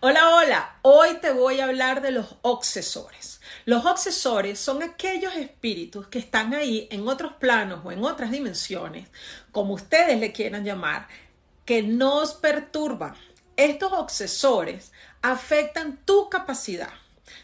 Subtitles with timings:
[0.00, 0.78] Hola, hola.
[0.82, 3.40] Hoy te voy a hablar de los obsesores.
[3.64, 9.08] Los obsesores son aquellos espíritus que están ahí en otros planos o en otras dimensiones,
[9.52, 11.08] como ustedes le quieran llamar,
[11.64, 13.14] que nos perturban.
[13.56, 16.92] Estos obsesores afectan tu capacidad.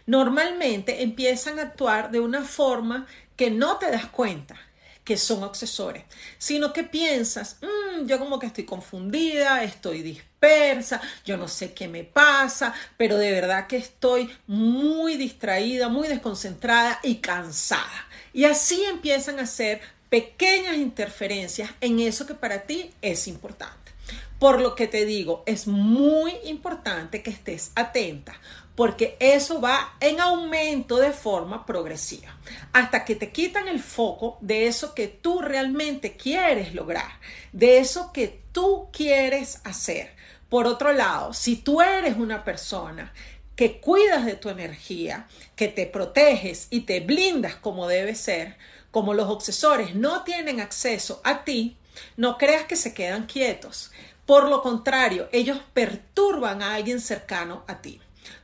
[0.06, 3.06] Normalmente empiezan a actuar de una forma
[3.36, 4.56] que no te das cuenta
[5.04, 6.04] que son obsesores,
[6.38, 7.58] sino que piensas,
[8.06, 13.32] yo como que estoy confundida, estoy dispersa, yo no sé qué me pasa, pero de
[13.32, 18.08] verdad que estoy muy distraída, muy desconcentrada y cansada.
[18.32, 23.92] Y así empiezan a hacer pequeñas interferencias en eso que para ti es importante.
[24.40, 28.40] Por lo que te digo, es muy importante que estés atenta,
[28.74, 32.34] porque eso va en aumento de forma progresiva,
[32.72, 37.20] hasta que te quitan el foco de eso que tú realmente quieres lograr,
[37.52, 40.16] de eso que tú quieres hacer.
[40.48, 43.12] Por otro lado, si tú eres una persona
[43.56, 48.56] que cuidas de tu energía, que te proteges y te blindas como debe ser,
[48.90, 51.76] como los obsesores no tienen acceso a ti,
[52.16, 53.92] no creas que se quedan quietos.
[54.26, 58.00] Por lo contrario, ellos perturban a alguien cercano a ti.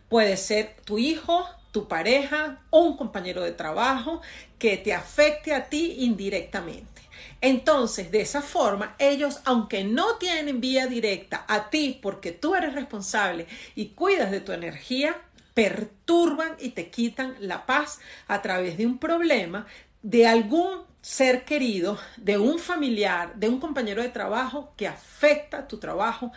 [0.09, 4.21] Puede ser tu hijo, tu pareja o un compañero de trabajo
[4.59, 7.03] que te afecte a ti indirectamente.
[7.41, 12.75] Entonces, de esa forma, ellos, aunque no tienen vía directa a ti porque tú eres
[12.75, 15.17] responsable y cuidas de tu energía,
[15.55, 19.67] perturban y te quitan la paz a través de un problema,
[20.07, 25.79] de algún ser querido, de un familiar, de un compañero de trabajo que afecta tu
[25.79, 26.31] trabajo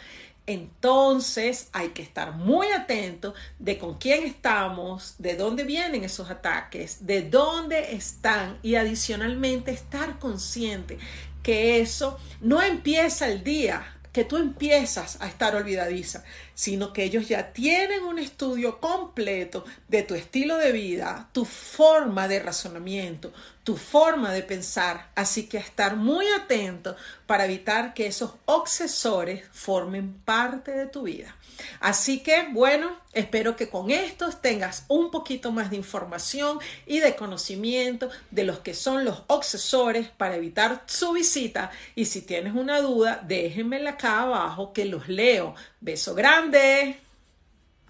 [0.47, 7.05] entonces hay que estar muy atento de con quién estamos, de dónde vienen esos ataques,
[7.05, 10.97] de dónde están y adicionalmente estar consciente
[11.43, 16.23] que eso no empieza el día que tú empiezas a estar olvidadiza,
[16.55, 22.27] sino que ellos ya tienen un estudio completo de tu estilo de vida, tu forma
[22.27, 23.31] de razonamiento,
[23.63, 25.11] tu forma de pensar.
[25.15, 26.95] Así que estar muy atento
[27.27, 31.35] para evitar que esos obsesores formen parte de tu vida.
[31.79, 37.15] Así que, bueno, espero que con estos tengas un poquito más de información y de
[37.15, 41.71] conocimiento de los que son los obsesores para evitar su visita.
[41.95, 45.55] Y si tienes una duda, déjenmela abajo que los leo.
[45.79, 46.99] Beso grande.